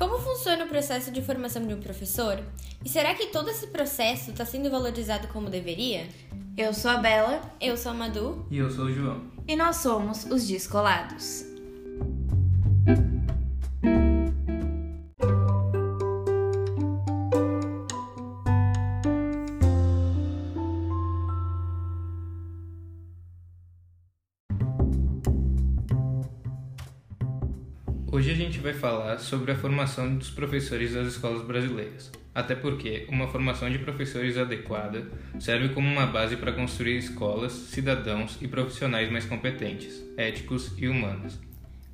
Como 0.00 0.18
funciona 0.18 0.64
o 0.64 0.66
processo 0.66 1.10
de 1.10 1.20
formação 1.20 1.66
de 1.66 1.74
um 1.74 1.78
professor? 1.78 2.42
E 2.82 2.88
será 2.88 3.12
que 3.12 3.26
todo 3.26 3.50
esse 3.50 3.66
processo 3.66 4.30
está 4.30 4.46
sendo 4.46 4.70
valorizado 4.70 5.28
como 5.28 5.50
deveria? 5.50 6.08
Eu 6.56 6.72
sou 6.72 6.90
a 6.90 6.96
Bela. 6.96 7.42
Eu 7.60 7.76
sou 7.76 7.92
a 7.92 7.94
Madu. 7.94 8.46
E 8.50 8.56
eu 8.56 8.70
sou 8.70 8.86
o 8.86 8.92
João. 8.94 9.20
E 9.46 9.54
nós 9.54 9.76
somos 9.76 10.24
os 10.24 10.48
Descolados. 10.48 11.49
Hoje 28.12 28.32
a 28.32 28.34
gente 28.34 28.58
vai 28.58 28.72
falar 28.72 29.20
sobre 29.20 29.52
a 29.52 29.56
formação 29.56 30.16
dos 30.16 30.30
professores 30.30 30.94
das 30.94 31.06
escolas 31.06 31.42
brasileiras. 31.42 32.10
Até 32.34 32.56
porque 32.56 33.06
uma 33.08 33.28
formação 33.28 33.70
de 33.70 33.78
professores 33.78 34.36
adequada 34.36 35.08
serve 35.38 35.68
como 35.68 35.88
uma 35.88 36.06
base 36.06 36.36
para 36.36 36.52
construir 36.52 36.98
escolas, 36.98 37.52
cidadãos 37.52 38.36
e 38.40 38.48
profissionais 38.48 39.08
mais 39.12 39.26
competentes, 39.26 40.02
éticos 40.16 40.72
e 40.76 40.88
humanos. 40.88 41.38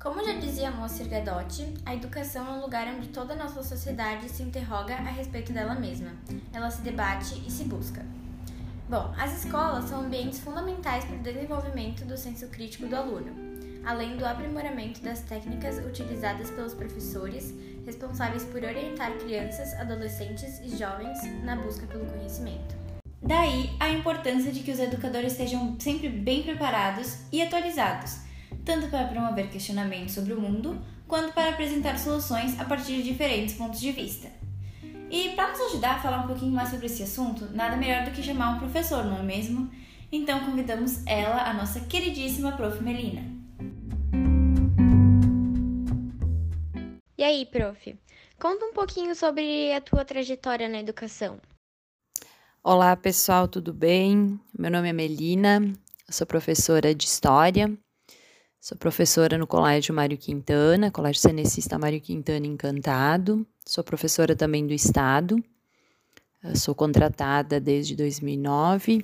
Como 0.01 0.25
já 0.25 0.33
dizia 0.33 0.71
Moacir 0.71 1.07
Gadotti, 1.07 1.71
a 1.85 1.93
educação 1.93 2.47
é 2.47 2.57
um 2.57 2.61
lugar 2.61 2.87
onde 2.87 3.09
toda 3.09 3.35
a 3.35 3.37
nossa 3.37 3.61
sociedade 3.61 4.27
se 4.27 4.41
interroga 4.41 4.95
a 4.95 5.11
respeito 5.11 5.53
dela 5.53 5.75
mesma. 5.75 6.13
Ela 6.51 6.71
se 6.71 6.81
debate 6.81 7.43
e 7.45 7.51
se 7.51 7.65
busca. 7.65 8.03
Bom, 8.89 9.13
as 9.19 9.43
escolas 9.43 9.85
são 9.85 10.01
ambientes 10.05 10.39
fundamentais 10.39 11.05
para 11.05 11.15
o 11.15 11.21
desenvolvimento 11.21 12.05
do 12.05 12.17
senso 12.17 12.47
crítico 12.47 12.87
do 12.87 12.95
aluno 12.95 13.46
além 13.85 14.17
do 14.17 14.25
aprimoramento 14.25 15.01
das 15.01 15.21
técnicas 15.21 15.77
utilizadas 15.85 16.49
pelos 16.51 16.73
professores 16.73 17.53
responsáveis 17.85 18.43
por 18.43 18.63
orientar 18.63 19.13
crianças, 19.17 19.73
adolescentes 19.75 20.59
e 20.59 20.77
jovens 20.77 21.17
na 21.43 21.55
busca 21.55 21.87
pelo 21.87 22.05
conhecimento. 22.05 22.75
Daí 23.21 23.69
a 23.79 23.89
importância 23.89 24.51
de 24.51 24.59
que 24.59 24.71
os 24.71 24.79
educadores 24.79 25.31
estejam 25.31 25.75
sempre 25.79 26.09
bem 26.09 26.43
preparados 26.43 27.19
e 27.31 27.41
atualizados, 27.41 28.19
tanto 28.63 28.87
para 28.87 29.07
promover 29.07 29.49
questionamentos 29.49 30.13
sobre 30.13 30.33
o 30.33 30.41
mundo, 30.41 30.79
quanto 31.07 31.33
para 31.33 31.49
apresentar 31.49 31.97
soluções 31.97 32.59
a 32.59 32.65
partir 32.65 32.97
de 32.97 33.03
diferentes 33.03 33.55
pontos 33.55 33.79
de 33.79 33.91
vista. 33.91 34.27
E 35.09 35.29
para 35.29 35.51
nos 35.51 35.61
ajudar 35.61 35.95
a 35.95 35.99
falar 35.99 36.23
um 36.23 36.27
pouquinho 36.27 36.51
mais 36.51 36.69
sobre 36.69 36.87
esse 36.87 37.01
assunto, 37.03 37.47
nada 37.53 37.77
melhor 37.77 38.03
do 38.03 38.11
que 38.11 38.21
chamar 38.21 38.55
um 38.55 38.59
professor, 38.59 39.05
não 39.05 39.19
é 39.19 39.23
mesmo? 39.23 39.69
Então 40.11 40.41
convidamos 40.41 41.05
ela, 41.05 41.49
a 41.49 41.53
nossa 41.53 41.79
queridíssima 41.81 42.51
Prof. 42.53 42.83
Melina. 42.83 43.36
Aí, 47.27 47.45
prof? 47.45 47.95
Conta 48.39 48.65
um 48.65 48.73
pouquinho 48.73 49.13
sobre 49.13 49.73
a 49.73 49.81
tua 49.81 50.05
trajetória 50.05 50.69
na 50.69 50.79
educação. 50.79 51.39
Olá, 52.63 52.95
pessoal, 52.95 53.47
tudo 53.47 53.73
bem? 53.73 54.39
Meu 54.57 54.71
nome 54.71 54.89
é 54.89 54.93
Melina, 54.93 55.73
sou 56.09 56.25
professora 56.25 56.95
de 56.95 57.05
História, 57.05 57.71
sou 58.59 58.77
professora 58.77 59.37
no 59.37 59.45
Colégio 59.45 59.93
Mário 59.93 60.17
Quintana, 60.17 60.91
Colégio 60.91 61.21
Cenecista 61.21 61.77
Mário 61.77 61.99
Quintana 61.99 62.45
Encantado, 62.45 63.45
sou 63.65 63.83
professora 63.83 64.35
também 64.35 64.65
do 64.65 64.73
Estado, 64.73 65.37
sou 66.55 66.73
contratada 66.73 67.59
desde 67.59 67.95
2009 67.95 69.03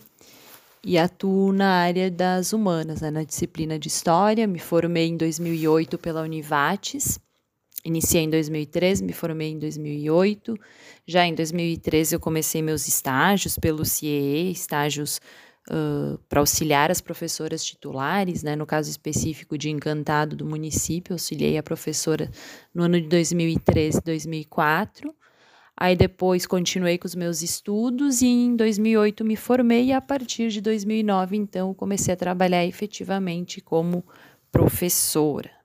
e 0.86 0.98
atuo 0.98 1.52
na 1.52 1.72
área 1.82 2.10
das 2.10 2.54
humanas, 2.54 3.02
né, 3.02 3.12
na 3.12 3.24
disciplina 3.24 3.78
de 3.78 3.88
História, 3.88 4.48
me 4.48 4.60
formei 4.60 5.08
em 5.08 5.18
2008 5.18 5.98
pela 5.98 6.22
Univates, 6.22 7.20
Iniciei 7.86 8.24
em 8.24 8.30
2013, 8.30 9.04
me 9.04 9.12
formei 9.12 9.50
em 9.50 9.60
2008. 9.60 10.58
Já 11.06 11.26
em 11.26 11.36
2013 11.36 12.16
eu 12.16 12.20
comecei 12.20 12.62
meus 12.62 12.88
estágios 12.88 13.58
pelo 13.58 13.84
CIE, 13.84 14.52
estágios 14.52 15.20
uh, 15.70 16.18
para 16.30 16.40
auxiliar 16.40 16.90
as 16.90 17.02
professoras 17.02 17.64
titulares, 17.64 18.42
né? 18.42 18.56
no 18.56 18.66
caso 18.66 18.90
específico 18.90 19.58
de 19.58 19.70
Encantado 19.70 20.36
do 20.36 20.46
município, 20.46 21.14
auxiliei 21.14 21.58
a 21.58 21.64
professora 21.64 22.32
no 22.74 22.84
ano 22.84 23.02
de 23.02 23.08
2013 23.08 23.98
e 23.98 24.02
2004. 24.02 25.14
Aí 25.76 25.96
depois 25.96 26.46
continuei 26.46 26.98
com 26.98 27.08
os 27.08 27.16
meus 27.16 27.42
estudos 27.42 28.22
e 28.22 28.28
em 28.28 28.56
2008 28.56 29.26
me 29.26 29.36
formei 29.36 29.86
e 29.88 29.92
a 29.92 30.00
partir 30.00 30.50
de 30.50 30.62
2009 30.62 31.36
então 31.36 31.74
comecei 31.74 32.14
a 32.14 32.18
trabalhar 32.18 32.64
efetivamente 32.64 33.60
como 33.60 34.06
professora. 34.52 35.63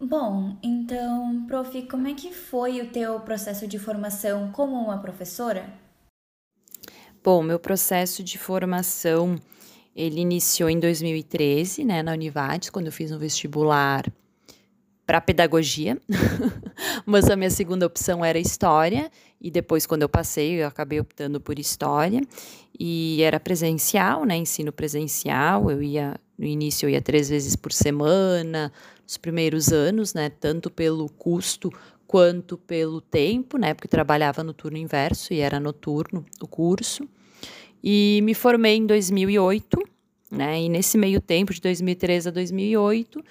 Bom, 0.00 0.56
então, 0.62 1.44
prof, 1.48 1.82
como 1.88 2.06
é 2.06 2.14
que 2.14 2.32
foi 2.32 2.80
o 2.80 2.90
teu 2.90 3.18
processo 3.20 3.66
de 3.66 3.80
formação 3.80 4.52
como 4.52 4.76
uma 4.76 4.98
professora? 4.98 5.74
Bom, 7.22 7.42
meu 7.42 7.58
processo 7.58 8.22
de 8.22 8.38
formação, 8.38 9.36
ele 9.96 10.20
iniciou 10.20 10.70
em 10.70 10.78
2013, 10.78 11.84
né, 11.84 12.00
na 12.00 12.12
Univates, 12.12 12.70
quando 12.70 12.86
eu 12.86 12.92
fiz 12.92 13.10
um 13.10 13.18
vestibular 13.18 14.04
para 15.04 15.20
pedagogia, 15.20 15.98
mas 17.04 17.28
a 17.28 17.34
minha 17.34 17.50
segunda 17.50 17.84
opção 17.84 18.24
era 18.24 18.38
história, 18.38 19.10
e 19.40 19.50
depois, 19.50 19.84
quando 19.84 20.02
eu 20.02 20.08
passei, 20.08 20.62
eu 20.62 20.68
acabei 20.68 21.00
optando 21.00 21.40
por 21.40 21.58
história, 21.58 22.20
e 22.78 23.20
era 23.22 23.40
presencial, 23.40 24.24
né, 24.24 24.36
ensino 24.36 24.72
presencial, 24.72 25.68
eu 25.72 25.82
ia, 25.82 26.14
no 26.38 26.46
início 26.46 26.86
eu 26.86 26.90
ia 26.90 27.02
três 27.02 27.28
vezes 27.28 27.56
por 27.56 27.72
semana, 27.72 28.72
nos 29.02 29.16
primeiros 29.16 29.72
anos, 29.72 30.14
né, 30.14 30.30
tanto 30.30 30.70
pelo 30.70 31.08
custo 31.08 31.72
quanto 32.06 32.56
pelo 32.56 33.00
tempo, 33.00 33.58
né, 33.58 33.74
porque 33.74 33.88
trabalhava 33.88 34.44
no 34.44 34.54
turno 34.54 34.78
inverso 34.78 35.34
e 35.34 35.40
era 35.40 35.58
noturno 35.58 36.24
o 36.40 36.46
curso. 36.46 37.08
E 37.82 38.20
me 38.22 38.34
formei 38.34 38.76
em 38.76 38.86
2008, 38.86 39.78
né, 40.30 40.62
e 40.62 40.68
nesse 40.68 40.96
meio 40.96 41.20
tempo, 41.20 41.52
de 41.52 41.60
2013 41.60 42.28
a 42.28 42.32
2008, 42.32 43.22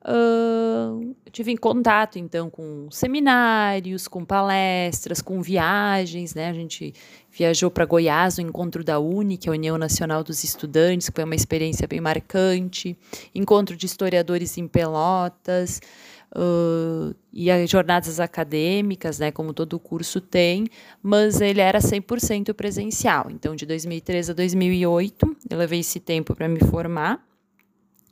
Uh, 0.00 1.14
tive 1.32 1.50
em 1.50 1.56
contato 1.56 2.20
então 2.20 2.48
com 2.48 2.88
seminários, 2.90 4.06
com 4.06 4.24
palestras, 4.24 5.20
com 5.20 5.42
viagens, 5.42 6.34
né? 6.34 6.48
A 6.48 6.52
gente 6.52 6.94
viajou 7.30 7.70
para 7.70 7.84
Goiás 7.84 8.38
no 8.38 8.44
encontro 8.44 8.84
da 8.84 9.00
UNI, 9.00 9.36
que 9.36 9.48
é 9.48 9.50
a 9.50 9.54
União 9.54 9.76
Nacional 9.76 10.22
dos 10.22 10.44
Estudantes, 10.44 11.08
que 11.08 11.16
foi 11.16 11.24
uma 11.24 11.34
experiência 11.34 11.86
bem 11.86 12.00
marcante, 12.00 12.96
encontro 13.34 13.76
de 13.76 13.86
historiadores 13.86 14.56
em 14.56 14.68
Pelotas. 14.68 15.80
Uh, 16.30 17.14
e 17.32 17.50
as 17.50 17.70
jornadas 17.70 18.20
acadêmicas, 18.20 19.18
né, 19.18 19.32
como 19.32 19.54
todo 19.54 19.78
curso 19.78 20.20
tem, 20.20 20.66
mas 21.02 21.40
ele 21.40 21.60
era 21.60 21.78
100% 21.78 22.52
presencial. 22.52 23.28
Então, 23.30 23.56
de 23.56 23.64
2013 23.64 24.32
a 24.32 24.34
2008, 24.34 25.36
eu 25.48 25.58
levei 25.58 25.80
esse 25.80 25.98
tempo 25.98 26.34
para 26.34 26.46
me 26.46 26.60
formar. 26.60 27.26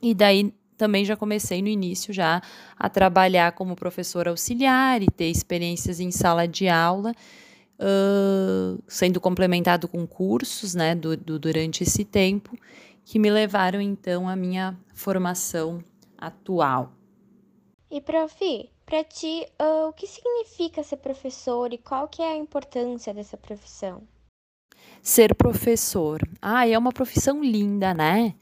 E 0.01 0.15
daí, 0.15 0.51
também 0.77 1.03
já 1.03 1.17
comecei 1.17 1.61
no 1.61 1.67
início 1.67 2.13
já 2.13 2.41
a 2.77 2.87
trabalhar 2.87 3.51
como 3.53 3.75
professora 3.75 4.29
auxiliar 4.29 5.01
e 5.01 5.07
ter 5.07 5.29
experiências 5.29 5.99
em 5.99 6.11
sala 6.11 6.47
de 6.47 6.69
aula, 6.69 7.11
uh, 7.79 8.81
sendo 8.87 9.19
complementado 9.19 9.87
com 9.87 10.05
cursos 10.05 10.75
né, 10.75 10.93
do, 10.93 11.17
do, 11.17 11.39
durante 11.39 11.83
esse 11.83 12.05
tempo, 12.05 12.55
que 13.03 13.17
me 13.17 13.29
levaram 13.29 13.81
então 13.81 14.29
à 14.29 14.35
minha 14.35 14.77
formação 14.93 15.83
atual. 16.17 16.91
E, 17.89 18.01
prof, 18.01 18.69
para 18.85 19.03
ti, 19.03 19.45
uh, 19.61 19.87
o 19.87 19.93
que 19.93 20.05
significa 20.05 20.83
ser 20.83 20.97
professor 20.97 21.73
e 21.73 21.77
qual 21.77 22.07
que 22.07 22.21
é 22.21 22.33
a 22.33 22.37
importância 22.37 23.13
dessa 23.13 23.37
profissão? 23.37 24.03
Ser 25.01 25.33
professor. 25.35 26.21
Ah, 26.41 26.67
é 26.67 26.77
uma 26.77 26.91
profissão 26.91 27.41
linda, 27.43 27.93
né? 27.93 28.35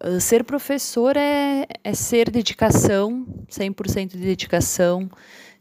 Ah, 0.00 0.20
ser 0.20 0.44
professor 0.44 1.16
é, 1.16 1.66
é 1.82 1.94
ser 1.94 2.30
dedicação, 2.30 3.26
100% 3.48 4.12
de 4.12 4.18
dedicação, 4.18 5.08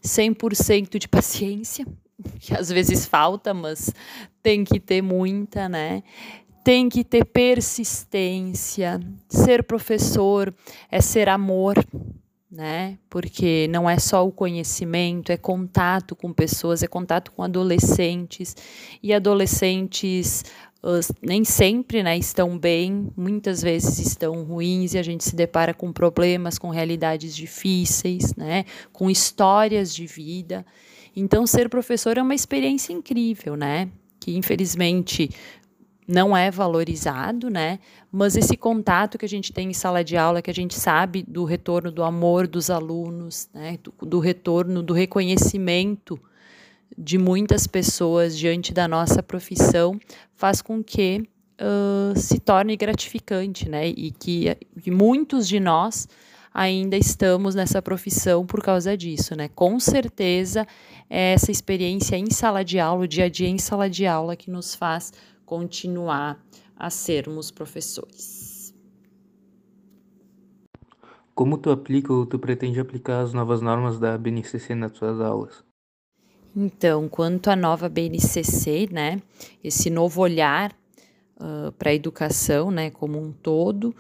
100% 0.04 0.98
de 0.98 1.08
paciência, 1.08 1.86
que 2.40 2.54
às 2.54 2.70
vezes 2.70 3.06
falta, 3.06 3.54
mas 3.54 3.94
tem 4.42 4.64
que 4.64 4.80
ter 4.80 5.02
muita, 5.02 5.70
né? 5.70 6.04
Tem 6.64 6.90
que 6.90 7.04
ter 7.04 7.26
persistência. 7.26 9.00
Ser 9.30 9.64
professor 9.64 10.54
é 10.90 11.00
ser 11.00 11.30
amor, 11.30 11.76
né? 12.50 12.98
Porque 13.08 13.68
não 13.70 13.88
é 13.88 14.00
só 14.00 14.26
o 14.26 14.32
conhecimento, 14.32 15.32
é 15.32 15.38
contato 15.38 16.16
com 16.16 16.34
pessoas, 16.34 16.82
é 16.82 16.88
contato 16.88 17.32
com 17.32 17.44
adolescentes 17.44 18.56
e 19.04 19.14
adolescentes 19.14 20.44
nem 21.22 21.44
sempre 21.44 22.04
né, 22.04 22.18
estão 22.18 22.58
bem, 22.58 23.12
muitas 23.18 23.62
vezes 23.62 23.98
estão 24.00 24.44
ruins 24.44 24.94
e 24.94 24.98
a 24.98 25.04
gente 25.04 25.24
se 25.24 25.36
depara 25.36 25.74
com 25.74 25.92
problemas, 25.92 26.60
com 26.60 26.70
realidades 26.70 27.36
difíceis, 27.36 28.36
né, 28.36 28.66
com 28.94 29.10
histórias 29.10 29.94
de 29.94 30.06
vida. 30.06 30.66
Então, 31.16 31.48
ser 31.48 31.70
professor 31.70 32.18
é 32.18 32.22
uma 32.22 32.36
experiência 32.36 32.92
incrível, 32.92 33.56
né? 33.56 33.90
Que 34.20 34.36
infelizmente 34.36 35.30
não 36.08 36.36
é 36.36 36.52
valorizado, 36.52 37.50
né? 37.50 37.80
Mas 38.12 38.36
esse 38.36 38.58
contato 38.58 39.18
que 39.18 39.26
a 39.26 39.30
gente 39.30 39.54
tem 39.54 39.70
em 39.70 39.74
sala 39.74 40.04
de 40.04 40.18
aula, 40.18 40.42
que 40.42 40.52
a 40.52 40.54
gente 40.54 40.76
sabe 40.76 41.24
do 41.24 41.46
retorno 41.46 41.92
do 41.92 42.04
amor 42.04 42.48
dos 42.48 42.70
alunos, 42.70 43.50
né? 43.54 43.80
do, 43.82 43.94
do 44.06 44.20
retorno 44.20 44.84
do 44.84 44.94
reconhecimento 44.94 46.20
de 46.98 47.18
muitas 47.18 47.68
pessoas 47.68 48.38
diante 48.38 48.74
da 48.74 48.88
nossa 48.88 49.22
profissão, 49.22 50.00
faz 50.34 50.62
com 50.62 50.84
que 50.84 51.28
uh, 51.60 52.18
se 52.18 52.40
torne 52.40 52.76
gratificante, 52.76 53.68
né? 53.70 53.88
E 53.90 54.12
que, 54.12 54.56
que 54.82 54.92
muitos 54.92 55.48
de 55.48 55.60
nós 55.60 56.08
ainda 56.54 56.96
estamos 56.96 57.54
nessa 57.54 57.82
profissão 57.82 58.46
por 58.46 58.62
causa 58.62 58.96
disso, 58.96 59.36
né? 59.36 59.50
Com 59.50 59.80
certeza, 59.80 60.66
é 61.10 61.34
essa 61.34 61.52
experiência 61.52 62.16
em 62.16 62.30
sala 62.32 62.64
de 62.64 62.80
aula, 62.80 63.04
o 63.04 63.08
dia 63.08 63.26
a 63.26 63.30
dia 63.30 63.50
em 63.50 63.58
sala 63.58 63.90
de 63.90 64.06
aula, 64.08 64.36
que 64.36 64.50
nos 64.50 64.74
faz 64.74 65.12
continuar 65.46 66.42
a 66.78 66.90
sermos 66.90 67.52
professores. 67.52 68.74
Como 71.34 71.58
tu 71.58 71.70
aplica 71.70 72.14
ou 72.14 72.26
tu 72.26 72.40
pretende 72.40 72.80
aplicar 72.80 73.20
as 73.22 73.34
novas 73.34 73.62
normas 73.62 74.00
da 74.00 74.18
BNCC 74.18 74.74
nas 74.74 74.94
tuas 74.94 75.20
aulas? 75.20 75.66
Então, 76.56 77.10
quanto 77.10 77.50
à 77.50 77.56
nova 77.56 77.90
BNCC, 77.90 78.88
né, 78.92 79.22
esse 79.62 79.90
novo 79.90 80.22
olhar 80.22 80.72
uh, 81.36 81.72
para 81.74 81.90
a 81.90 81.94
educação, 81.94 82.72
né, 82.72 82.90
como 82.90 83.20
um 83.20 83.32
todo, 83.32 83.94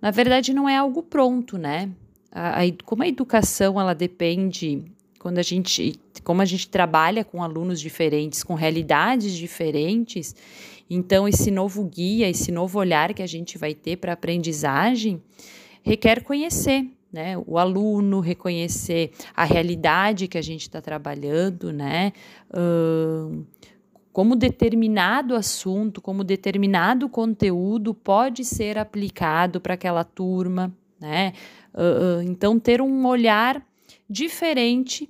na 0.00 0.10
verdade 0.10 0.52
não 0.52 0.68
é 0.68 0.76
algo 0.76 1.02
pronto, 1.02 1.56
né? 1.56 1.90
A, 2.32 2.62
a, 2.62 2.64
como 2.84 3.04
a 3.04 3.08
educação 3.08 3.80
ela 3.80 3.94
depende 3.94 4.84
quando 5.18 5.38
a 5.38 5.42
gente, 5.42 5.94
como 6.24 6.42
a 6.42 6.44
gente 6.44 6.68
trabalha 6.68 7.24
com 7.24 7.40
alunos 7.40 7.80
diferentes, 7.80 8.42
com 8.42 8.54
realidades 8.54 9.32
diferentes, 9.34 10.34
então 10.90 11.28
esse 11.28 11.50
novo 11.50 11.84
guia, 11.84 12.28
esse 12.28 12.50
novo 12.50 12.80
olhar 12.80 13.14
que 13.14 13.22
a 13.22 13.26
gente 13.26 13.56
vai 13.56 13.74
ter 13.74 13.96
para 13.96 14.12
a 14.12 14.14
aprendizagem 14.14 15.22
requer 15.84 16.22
conhecer, 16.22 16.86
né, 17.12 17.36
o 17.46 17.58
aluno, 17.58 18.20
reconhecer 18.20 19.12
a 19.36 19.44
realidade 19.44 20.26
que 20.26 20.38
a 20.38 20.42
gente 20.42 20.62
está 20.62 20.80
trabalhando, 20.80 21.72
né, 21.72 22.12
como 24.12 24.36
determinado 24.36 25.34
assunto, 25.34 26.00
como 26.00 26.24
determinado 26.24 27.08
conteúdo 27.08 27.94
pode 27.94 28.44
ser 28.44 28.78
aplicado 28.78 29.60
para 29.60 29.74
aquela 29.74 30.04
turma, 30.04 30.72
né, 31.00 31.32
uh, 31.74 32.22
então 32.22 32.58
ter 32.58 32.80
um 32.80 33.06
olhar 33.06 33.64
diferente 34.08 35.08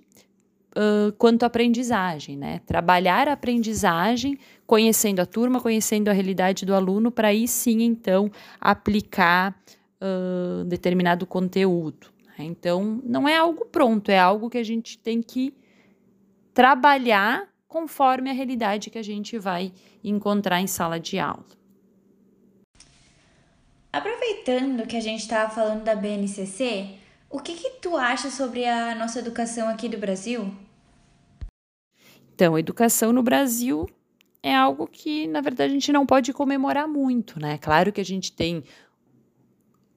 Uh, 0.74 1.12
quanto 1.18 1.42
à 1.42 1.48
aprendizagem, 1.48 2.34
né? 2.34 2.62
Trabalhar 2.64 3.28
a 3.28 3.34
aprendizagem, 3.34 4.38
conhecendo 4.66 5.20
a 5.20 5.26
turma, 5.26 5.60
conhecendo 5.60 6.08
a 6.08 6.14
realidade 6.14 6.64
do 6.64 6.74
aluno, 6.74 7.10
para 7.10 7.28
aí 7.28 7.46
sim, 7.46 7.82
então, 7.82 8.30
aplicar 8.58 9.54
uh, 10.02 10.64
determinado 10.64 11.26
conteúdo. 11.26 12.08
Né? 12.26 12.44
Então, 12.44 13.00
não 13.04 13.28
é 13.28 13.36
algo 13.36 13.64
pronto, 13.66 14.10
é 14.10 14.18
algo 14.18 14.50
que 14.50 14.58
a 14.58 14.64
gente 14.64 14.98
tem 14.98 15.22
que 15.22 15.54
trabalhar 16.52 17.48
conforme 17.68 18.28
a 18.28 18.32
realidade 18.34 18.90
que 18.90 18.98
a 18.98 19.02
gente 19.02 19.38
vai 19.38 19.72
encontrar 20.04 20.60
em 20.60 20.66
sala 20.66 21.00
de 21.00 21.18
aula. 21.18 21.46
Aproveitando 23.92 24.86
que 24.86 24.96
a 24.96 25.00
gente 25.00 25.20
estava 25.20 25.50
falando 25.50 25.84
da 25.84 25.94
BNCC, 25.94 26.98
o 27.30 27.38
que, 27.38 27.54
que 27.54 27.70
tu 27.80 27.96
acha 27.96 28.30
sobre 28.30 28.66
a 28.66 28.94
nossa 28.94 29.18
educação 29.18 29.68
aqui 29.68 29.88
do 29.88 29.98
Brasil? 29.98 30.54
Então, 32.34 32.58
educação 32.58 33.12
no 33.12 33.22
Brasil 33.22 33.88
é 34.42 34.54
algo 34.54 34.86
que, 34.86 35.26
na 35.28 35.40
verdade, 35.40 35.70
a 35.70 35.74
gente 35.74 35.92
não 35.92 36.04
pode 36.04 36.32
comemorar 36.32 36.88
muito, 36.88 37.38
né? 37.38 37.56
Claro 37.58 37.92
que 37.92 38.00
a 38.00 38.04
gente 38.04 38.32
tem 38.32 38.64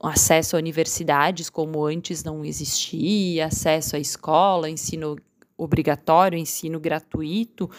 acesso 0.01 0.56
a 0.56 0.59
universidades 0.59 1.50
como 1.50 1.86
antes 1.86 2.24
não 2.24 2.44
existia, 2.44 3.47
acesso 3.47 3.95
à 3.95 4.00
escola, 4.00 4.69
ensino 4.69 5.15
obrigatório, 5.57 6.38
ensino 6.38 6.80
gratuito, 6.80 7.69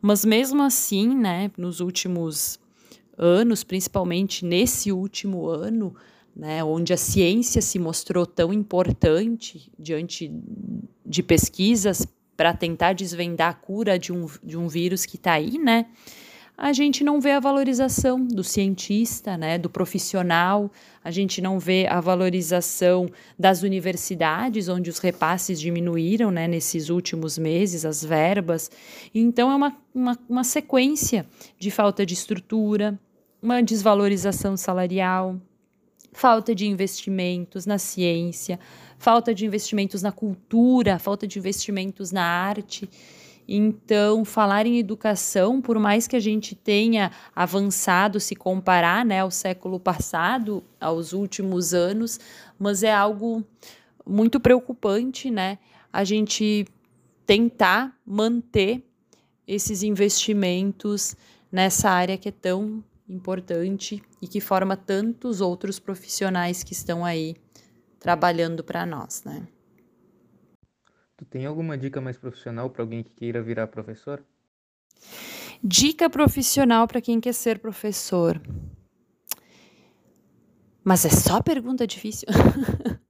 mas 0.00 0.24
mesmo 0.24 0.62
assim, 0.62 1.14
né, 1.14 1.50
nos 1.56 1.80
últimos 1.80 2.58
anos, 3.16 3.62
principalmente 3.62 4.44
nesse 4.44 4.90
último 4.90 5.48
ano, 5.48 5.94
né, 6.34 6.64
onde 6.64 6.92
a 6.92 6.96
ciência 6.96 7.60
se 7.60 7.78
mostrou 7.78 8.26
tão 8.26 8.52
importante 8.52 9.70
diante 9.78 10.32
de 11.04 11.22
pesquisas 11.22 12.06
para 12.36 12.54
tentar 12.54 12.94
desvendar 12.94 13.50
a 13.50 13.54
cura 13.54 13.98
de 13.98 14.12
um, 14.12 14.26
de 14.42 14.56
um 14.56 14.66
vírus 14.66 15.04
que 15.04 15.16
está 15.16 15.32
aí, 15.32 15.58
né? 15.58 15.86
A 16.62 16.74
gente 16.74 17.02
não 17.02 17.22
vê 17.22 17.30
a 17.30 17.40
valorização 17.40 18.22
do 18.22 18.44
cientista, 18.44 19.34
né, 19.34 19.56
do 19.56 19.70
profissional, 19.70 20.70
a 21.02 21.10
gente 21.10 21.40
não 21.40 21.58
vê 21.58 21.86
a 21.88 22.02
valorização 22.02 23.10
das 23.38 23.62
universidades, 23.62 24.68
onde 24.68 24.90
os 24.90 24.98
repasses 24.98 25.58
diminuíram 25.58 26.30
né, 26.30 26.46
nesses 26.46 26.90
últimos 26.90 27.38
meses, 27.38 27.86
as 27.86 28.04
verbas. 28.04 28.70
Então, 29.14 29.50
é 29.50 29.54
uma, 29.54 29.74
uma, 29.94 30.18
uma 30.28 30.44
sequência 30.44 31.24
de 31.58 31.70
falta 31.70 32.04
de 32.04 32.12
estrutura, 32.12 33.00
uma 33.40 33.62
desvalorização 33.62 34.54
salarial, 34.54 35.40
falta 36.12 36.54
de 36.54 36.66
investimentos 36.66 37.64
na 37.64 37.78
ciência, 37.78 38.60
falta 38.98 39.34
de 39.34 39.46
investimentos 39.46 40.02
na 40.02 40.12
cultura, 40.12 40.98
falta 40.98 41.26
de 41.26 41.38
investimentos 41.38 42.12
na 42.12 42.22
arte. 42.22 42.86
Então, 43.52 44.24
falar 44.24 44.64
em 44.64 44.78
educação, 44.78 45.60
por 45.60 45.76
mais 45.76 46.06
que 46.06 46.14
a 46.14 46.20
gente 46.20 46.54
tenha 46.54 47.10
avançado, 47.34 48.20
se 48.20 48.36
comparar 48.36 49.04
né, 49.04 49.18
ao 49.18 49.30
século 49.32 49.80
passado, 49.80 50.62
aos 50.80 51.12
últimos 51.12 51.74
anos, 51.74 52.20
mas 52.56 52.84
é 52.84 52.94
algo 52.94 53.44
muito 54.06 54.38
preocupante, 54.38 55.32
né? 55.32 55.58
A 55.92 56.04
gente 56.04 56.64
tentar 57.26 57.92
manter 58.06 58.84
esses 59.48 59.82
investimentos 59.82 61.16
nessa 61.50 61.90
área 61.90 62.16
que 62.16 62.28
é 62.28 62.32
tão 62.32 62.84
importante 63.08 64.00
e 64.22 64.28
que 64.28 64.40
forma 64.40 64.76
tantos 64.76 65.40
outros 65.40 65.80
profissionais 65.80 66.62
que 66.62 66.72
estão 66.72 67.04
aí 67.04 67.34
trabalhando 67.98 68.62
para 68.62 68.86
nós, 68.86 69.24
né? 69.24 69.48
Tu 71.20 71.26
tem 71.26 71.44
alguma 71.44 71.76
dica 71.76 72.00
mais 72.00 72.16
profissional 72.16 72.70
para 72.70 72.82
alguém 72.82 73.02
que 73.02 73.10
queira 73.10 73.42
virar 73.42 73.66
professor? 73.66 74.24
Dica 75.62 76.08
profissional 76.08 76.88
para 76.88 77.02
quem 77.02 77.20
quer 77.20 77.34
ser 77.34 77.58
professor. 77.58 78.40
Mas 80.82 81.04
é 81.04 81.10
só 81.10 81.42
pergunta 81.42 81.86
difícil. 81.86 82.26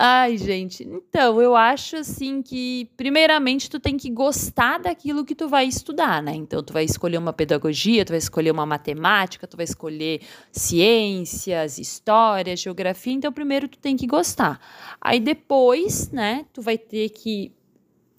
Ai, 0.00 0.38
gente. 0.38 0.84
Então, 0.84 1.42
eu 1.42 1.56
acho 1.56 1.96
assim 1.96 2.40
que, 2.40 2.88
primeiramente, 2.96 3.68
tu 3.68 3.80
tem 3.80 3.96
que 3.96 4.08
gostar 4.08 4.78
daquilo 4.78 5.24
que 5.24 5.34
tu 5.34 5.48
vai 5.48 5.66
estudar, 5.66 6.22
né? 6.22 6.32
Então, 6.36 6.62
tu 6.62 6.72
vai 6.72 6.84
escolher 6.84 7.18
uma 7.18 7.32
pedagogia, 7.32 8.04
tu 8.04 8.10
vai 8.10 8.18
escolher 8.18 8.52
uma 8.52 8.64
matemática, 8.64 9.44
tu 9.44 9.56
vai 9.56 9.64
escolher 9.64 10.20
ciências, 10.52 11.78
história, 11.78 12.54
geografia. 12.54 13.12
Então, 13.12 13.32
primeiro 13.32 13.66
tu 13.66 13.76
tem 13.76 13.96
que 13.96 14.06
gostar. 14.06 14.60
Aí 15.00 15.18
depois, 15.18 16.12
né, 16.12 16.46
tu 16.52 16.62
vai 16.62 16.78
ter 16.78 17.08
que 17.08 17.52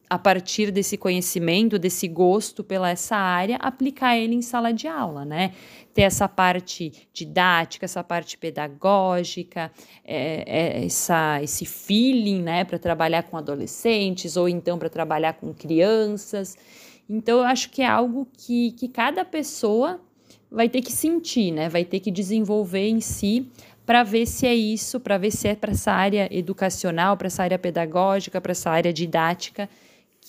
a 0.10 0.18
partir 0.18 0.72
desse 0.72 0.98
conhecimento, 0.98 1.78
desse 1.78 2.08
gosto 2.08 2.64
pela 2.64 2.90
essa 2.90 3.16
área, 3.16 3.58
aplicar 3.58 4.18
ele 4.18 4.34
em 4.34 4.42
sala 4.42 4.74
de 4.74 4.88
aula, 4.88 5.24
né? 5.24 5.54
Ter 5.94 6.02
essa 6.02 6.28
parte 6.28 7.08
didática, 7.14 7.86
essa 7.86 8.04
parte 8.04 8.36
pedagógica, 8.36 9.72
é, 10.04 10.44
é, 10.48 10.86
essa, 10.86 11.40
esse 11.44 11.64
feeling, 11.64 12.42
né, 12.42 12.64
para 12.64 12.80
trabalhar 12.80 13.24
com 13.24 13.38
adolescentes 13.38 14.36
ou 14.36 14.50
então 14.50 14.80
para 14.80 14.90
trabalhar 14.90 15.34
com 15.34 15.54
crianças. 15.54 16.58
Então, 17.08 17.40
eu 17.40 17.44
acho 17.44 17.70
que 17.70 17.84
é 17.84 17.88
algo 17.88 18.28
que, 18.36 18.72
que 18.72 18.88
cada 18.88 19.24
pessoa 19.24 20.02
vai 20.50 20.68
ter 20.68 20.82
que 20.82 20.92
sentir, 20.92 21.52
né? 21.52 21.70
Vai 21.70 21.86
ter 21.86 22.00
que 22.00 22.10
desenvolver 22.10 22.88
em 22.88 23.00
si 23.00 23.48
para 23.86 24.02
ver 24.02 24.26
se 24.26 24.48
é 24.48 24.56
isso, 24.56 25.00
para 25.00 25.20
ver 25.20 25.32
se 25.32 25.48
é 25.48 25.56
para 25.56 25.72
essa 25.72 25.92
área 25.92 26.28
educacional, 26.32 27.16
para 27.16 27.28
essa 27.28 27.44
área 27.44 27.60
pedagógica, 27.60 28.42
para 28.42 28.52
essa 28.52 28.72
área 28.72 28.92
didática 28.92 29.70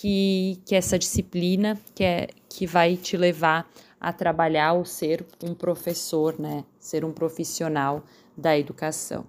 que, 0.00 0.58
que 0.64 0.74
essa 0.74 0.98
disciplina 0.98 1.78
que, 1.94 2.02
é, 2.02 2.28
que 2.48 2.66
vai 2.66 2.96
te 2.96 3.18
levar 3.18 3.70
a 4.00 4.10
trabalhar 4.14 4.72
ou 4.72 4.84
ser 4.86 5.26
um 5.44 5.52
professor, 5.54 6.40
né? 6.40 6.64
Ser 6.78 7.04
um 7.04 7.12
profissional 7.12 8.02
da 8.34 8.58
educação. 8.58 9.26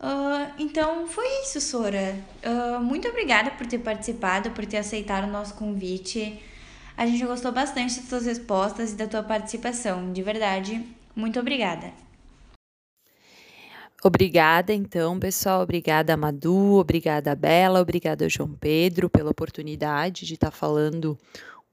Uh, 0.00 0.52
então 0.58 1.06
foi 1.06 1.26
isso, 1.42 1.60
Sora. 1.60 2.18
Uh, 2.44 2.80
muito 2.80 3.06
obrigada 3.06 3.52
por 3.52 3.68
ter 3.68 3.78
participado, 3.78 4.50
por 4.50 4.66
ter 4.66 4.78
aceitado 4.78 5.28
o 5.28 5.30
nosso 5.30 5.54
convite. 5.54 6.42
A 6.96 7.06
gente 7.06 7.24
gostou 7.24 7.52
bastante 7.52 7.94
das 7.94 8.08
suas 8.08 8.26
respostas 8.26 8.92
e 8.92 8.96
da 8.96 9.06
tua 9.06 9.22
participação. 9.22 10.12
De 10.12 10.24
verdade, 10.24 10.84
muito 11.14 11.38
obrigada. 11.38 12.03
Obrigada, 14.06 14.74
então, 14.74 15.18
pessoal. 15.18 15.62
Obrigada, 15.62 16.14
Madu. 16.14 16.74
Obrigada, 16.74 17.34
Bela. 17.34 17.80
Obrigada, 17.80 18.28
João 18.28 18.52
Pedro, 18.52 19.08
pela 19.08 19.30
oportunidade 19.30 20.26
de 20.26 20.34
estar 20.34 20.50
falando 20.50 21.18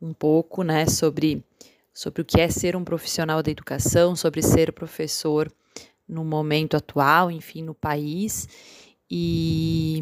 um 0.02 0.14
pouco, 0.14 0.64
né, 0.64 0.86
sobre 0.86 1.44
sobre 1.94 2.22
o 2.22 2.26
que 2.26 2.40
é 2.40 2.48
ser 2.48 2.74
um 2.74 2.86
profissional 2.86 3.44
da 3.44 3.52
educação, 3.52 4.16
sobre 4.16 4.42
ser 4.42 4.72
professor 4.72 5.52
no 6.08 6.24
momento 6.24 6.78
atual, 6.78 7.30
enfim, 7.30 7.64
no 7.64 7.74
país 7.76 8.48
e 9.10 10.02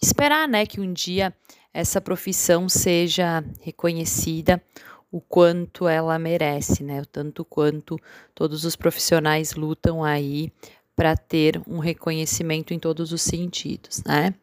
esperar, 0.00 0.48
né, 0.48 0.64
que 0.64 0.80
um 0.80 0.94
dia 0.94 1.34
essa 1.74 2.00
profissão 2.00 2.70
seja 2.70 3.44
reconhecida 3.60 4.62
o 5.10 5.20
quanto 5.20 5.88
ela 5.88 6.18
merece, 6.18 6.84
né? 6.84 7.00
O 7.00 7.06
tanto 7.06 7.44
quanto 7.44 7.98
todos 8.34 8.64
os 8.64 8.76
profissionais 8.76 9.54
lutam 9.54 10.04
aí 10.04 10.52
para 10.94 11.16
ter 11.16 11.60
um 11.66 11.78
reconhecimento 11.78 12.72
em 12.72 12.78
todos 12.78 13.12
os 13.12 13.22
sentidos, 13.22 14.02
né? 14.04 14.34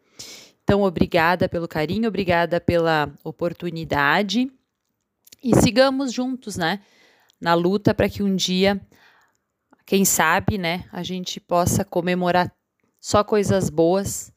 Então, 0.64 0.82
obrigada 0.82 1.48
pelo 1.48 1.68
carinho, 1.68 2.10
obrigada 2.10 2.60
pela 2.60 3.10
oportunidade 3.24 4.52
e 5.42 5.56
sigamos 5.56 6.12
juntos, 6.12 6.58
né? 6.58 6.82
Na 7.40 7.54
luta 7.54 7.94
para 7.94 8.10
que 8.10 8.22
um 8.22 8.36
dia, 8.36 8.82
quem 9.86 10.04
sabe, 10.04 10.58
né, 10.58 10.84
a 10.92 11.04
gente 11.04 11.40
possa 11.40 11.86
comemorar 11.86 12.52
só 13.00 13.24
coisas 13.24 13.70
boas 13.70 14.34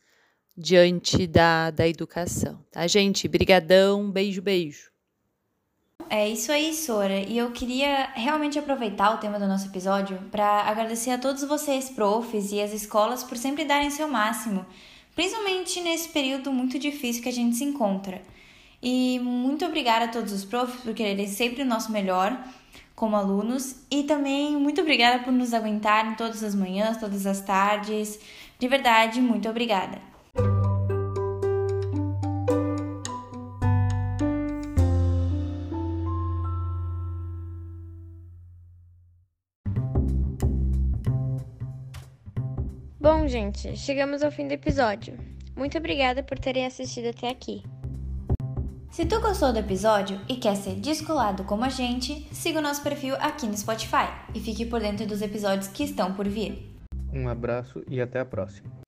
diante 0.57 1.27
da, 1.27 1.71
da 1.71 1.89
educação, 1.89 2.65
tá, 2.71 2.87
gente? 2.87 3.27
Brigadão, 3.27 4.11
beijo, 4.11 4.43
beijo. 4.43 4.90
É 6.11 6.29
isso 6.29 6.51
aí, 6.51 6.75
Sora. 6.75 7.21
E 7.21 7.39
eu 7.39 7.53
queria 7.53 8.11
realmente 8.15 8.59
aproveitar 8.59 9.15
o 9.15 9.19
tema 9.19 9.39
do 9.39 9.47
nosso 9.47 9.67
episódio 9.67 10.19
para 10.31 10.63
agradecer 10.63 11.13
a 11.13 11.19
todos 11.19 11.45
vocês, 11.45 11.89
profs 11.89 12.51
e 12.51 12.61
as 12.61 12.73
escolas, 12.73 13.23
por 13.23 13.39
sempre 13.39 13.65
darem 13.65 13.91
seu 13.91 14.09
máximo 14.09 14.67
principalmente 15.21 15.83
nesse 15.83 16.09
período 16.09 16.51
muito 16.51 16.79
difícil 16.79 17.23
que 17.23 17.29
a 17.29 17.33
gente 17.33 17.57
se 17.57 17.65
encontra. 17.65 18.23
E 18.83 19.21
muito 19.23 19.67
obrigada 19.67 20.07
a 20.07 20.09
todos 20.09 20.33
os 20.33 20.47
profs 20.47 20.81
por 20.81 20.95
quererem 20.95 21.27
sempre 21.27 21.63
o 21.63 21.67
nosso 21.67 21.93
melhor 21.93 22.39
como 22.95 23.17
alunos 23.17 23.77
e 23.91 24.03
também 24.05 24.57
muito 24.57 24.81
obrigada 24.81 25.23
por 25.23 25.33
nos 25.33 25.53
aguentarem 25.53 26.15
todas 26.15 26.43
as 26.43 26.55
manhãs, 26.55 26.97
todas 26.97 27.27
as 27.27 27.41
tardes. 27.41 28.19
De 28.59 28.67
verdade, 28.67 29.21
muito 29.21 29.49
obrigada. 29.49 30.10
Bom, 43.13 43.27
gente, 43.27 43.77
chegamos 43.77 44.23
ao 44.23 44.31
fim 44.31 44.47
do 44.47 44.53
episódio. 44.53 45.19
Muito 45.57 45.77
obrigada 45.77 46.23
por 46.23 46.39
terem 46.39 46.65
assistido 46.65 47.09
até 47.09 47.29
aqui. 47.29 47.65
Se 48.89 49.05
tu 49.05 49.21
gostou 49.21 49.53
do 49.53 49.59
episódio 49.59 50.21
e 50.29 50.37
quer 50.37 50.55
ser 50.55 50.77
descolado 50.77 51.43
como 51.43 51.65
a 51.65 51.69
gente, 51.69 52.29
siga 52.33 52.61
o 52.61 52.63
nosso 52.63 52.85
perfil 52.85 53.17
aqui 53.17 53.49
no 53.49 53.57
Spotify 53.57 54.07
e 54.33 54.39
fique 54.39 54.65
por 54.65 54.79
dentro 54.79 55.09
dos 55.09 55.23
episódios 55.23 55.67
que 55.67 55.83
estão 55.83 56.15
por 56.15 56.29
vir. 56.29 56.73
Um 57.13 57.29
abraço 57.29 57.83
e 57.89 58.01
até 58.01 58.21
a 58.21 58.25
próxima. 58.25 58.80